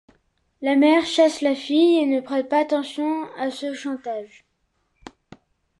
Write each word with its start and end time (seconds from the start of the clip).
La 0.63 0.75
mère 0.75 1.05
chasse 1.05 1.41
la 1.41 1.53
fille 1.53 1.99
et 1.99 2.07
ne 2.07 2.21
prête 2.21 2.49
pas 2.49 2.57
attention 2.61 3.25
à 3.37 3.51
ce 3.51 3.71
chantage. 3.75 4.45